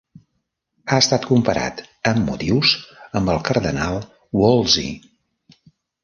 [0.93, 2.71] Ha estat comparat, amb motius,
[3.19, 3.99] amb el Cardenal
[4.41, 4.89] Wolsey.